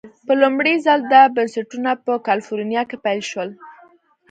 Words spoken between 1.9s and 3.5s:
په کلفورنیا کې پیل شول.